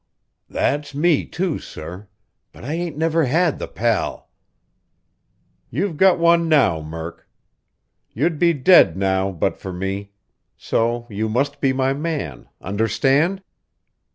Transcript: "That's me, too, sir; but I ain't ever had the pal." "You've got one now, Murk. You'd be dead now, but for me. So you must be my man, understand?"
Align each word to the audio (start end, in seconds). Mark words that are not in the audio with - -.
"That's 0.49 0.95
me, 0.95 1.27
too, 1.27 1.59
sir; 1.59 2.07
but 2.51 2.65
I 2.65 2.73
ain't 2.73 2.99
ever 3.03 3.25
had 3.25 3.59
the 3.59 3.67
pal." 3.67 4.29
"You've 5.69 5.95
got 5.95 6.17
one 6.17 6.49
now, 6.49 6.81
Murk. 6.81 7.29
You'd 8.11 8.39
be 8.39 8.51
dead 8.53 8.97
now, 8.97 9.31
but 9.31 9.59
for 9.59 9.71
me. 9.71 10.13
So 10.57 11.05
you 11.11 11.29
must 11.29 11.61
be 11.61 11.71
my 11.71 11.93
man, 11.93 12.49
understand?" 12.61 13.43